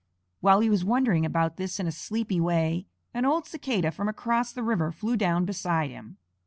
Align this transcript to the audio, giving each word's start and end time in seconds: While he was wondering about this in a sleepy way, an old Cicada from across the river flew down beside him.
While 0.39 0.61
he 0.61 0.69
was 0.71 0.83
wondering 0.83 1.27
about 1.27 1.57
this 1.57 1.79
in 1.79 1.85
a 1.85 1.91
sleepy 1.91 2.39
way, 2.39 2.87
an 3.13 3.23
old 3.23 3.45
Cicada 3.45 3.91
from 3.91 4.09
across 4.09 4.51
the 4.51 4.63
river 4.63 4.91
flew 4.91 5.15
down 5.15 5.45
beside 5.45 5.91
him. 5.91 6.17